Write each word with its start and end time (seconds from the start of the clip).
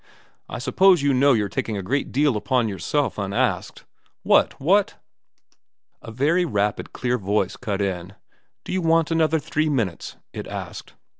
I 0.49 0.57
suppose 0.57 1.03
you 1.03 1.13
know 1.13 1.33
you're 1.33 1.47
taking 1.47 1.77
a 1.77 1.83
great 1.83 2.11
deal 2.11 2.35
upon 2.35 2.67
yourself 2.67 3.19
unasked' 3.19 3.85
'What? 4.23 4.59
What?' 4.59 4.95
A 6.01 6.09
very 6.11 6.43
rapid 6.43 6.91
clear 6.91 7.19
voice 7.19 7.55
cut 7.55 7.83
in.' 7.83 8.15
Do 8.65 8.71
you 8.73 8.81
want 8.81 9.11
another 9.11 9.37
three 9.37 9.69
minutes?' 9.69 10.15
it 10.33 10.47
asked. 10.47 10.95